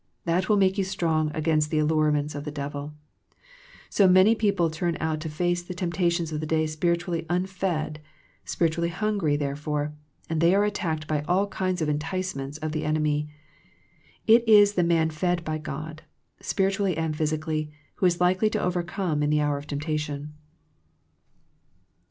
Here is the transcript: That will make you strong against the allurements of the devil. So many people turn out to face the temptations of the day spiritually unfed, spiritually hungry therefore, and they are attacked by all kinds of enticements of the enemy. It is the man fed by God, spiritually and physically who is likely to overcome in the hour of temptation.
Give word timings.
That 0.25 0.49
will 0.49 0.57
make 0.57 0.79
you 0.79 0.83
strong 0.83 1.29
against 1.35 1.69
the 1.69 1.77
allurements 1.77 2.33
of 2.33 2.43
the 2.43 2.49
devil. 2.51 2.95
So 3.91 4.07
many 4.07 4.33
people 4.33 4.71
turn 4.71 4.97
out 4.99 5.19
to 5.19 5.29
face 5.29 5.61
the 5.61 5.75
temptations 5.75 6.31
of 6.31 6.39
the 6.39 6.47
day 6.47 6.65
spiritually 6.65 7.27
unfed, 7.29 7.99
spiritually 8.43 8.89
hungry 8.89 9.35
therefore, 9.35 9.93
and 10.27 10.41
they 10.41 10.55
are 10.55 10.63
attacked 10.63 11.05
by 11.07 11.21
all 11.27 11.45
kinds 11.49 11.83
of 11.83 11.87
enticements 11.87 12.57
of 12.57 12.71
the 12.71 12.83
enemy. 12.83 13.29
It 14.25 14.43
is 14.49 14.73
the 14.73 14.81
man 14.83 15.11
fed 15.11 15.43
by 15.43 15.59
God, 15.59 16.01
spiritually 16.39 16.97
and 16.97 17.15
physically 17.15 17.69
who 17.97 18.07
is 18.07 18.19
likely 18.19 18.49
to 18.49 18.59
overcome 18.59 19.21
in 19.21 19.29
the 19.29 19.41
hour 19.41 19.59
of 19.59 19.67
temptation. 19.67 20.33